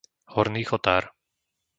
Horný 0.33 0.63
chotár 0.69 1.03